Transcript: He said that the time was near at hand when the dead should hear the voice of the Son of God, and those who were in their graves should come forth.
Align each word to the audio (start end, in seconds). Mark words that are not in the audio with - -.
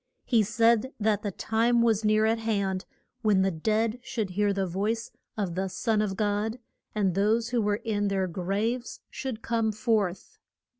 He 0.25 0.41
said 0.41 0.93
that 0.99 1.21
the 1.21 1.29
time 1.29 1.83
was 1.83 2.03
near 2.03 2.25
at 2.25 2.39
hand 2.39 2.85
when 3.21 3.43
the 3.43 3.51
dead 3.51 3.99
should 4.01 4.31
hear 4.31 4.51
the 4.51 4.65
voice 4.65 5.11
of 5.37 5.53
the 5.53 5.67
Son 5.67 6.01
of 6.01 6.15
God, 6.17 6.57
and 6.95 7.13
those 7.13 7.49
who 7.49 7.61
were 7.61 7.79
in 7.85 8.07
their 8.07 8.25
graves 8.25 9.01
should 9.11 9.43
come 9.43 9.71
forth. 9.71 10.39